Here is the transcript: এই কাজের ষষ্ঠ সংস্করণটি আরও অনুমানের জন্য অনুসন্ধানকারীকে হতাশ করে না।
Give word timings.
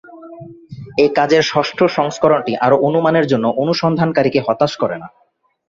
এই 0.97 1.09
কাজের 1.15 1.43
ষষ্ঠ 1.43 1.79
সংস্করণটি 1.97 2.53
আরও 2.55 2.77
অনুমানের 2.87 3.25
জন্য 3.27 3.45
অনুসন্ধানকারীকে 3.57 4.39
হতাশ 4.47 4.71
করে 4.75 4.97
না। 4.97 5.07